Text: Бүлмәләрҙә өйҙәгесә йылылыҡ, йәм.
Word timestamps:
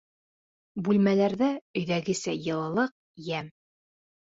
Бүлмәләрҙә 0.87 1.51
өйҙәгесә 1.83 2.37
йылылыҡ, 2.49 2.99
йәм. 3.29 3.55